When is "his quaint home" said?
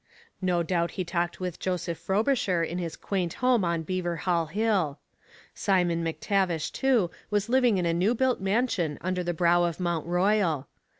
2.79-3.63